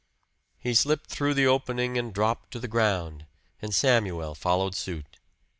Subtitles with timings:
[0.57, 3.27] He slipped through the opening and dropped to the ground,
[3.61, 5.19] and Samuel followed suit.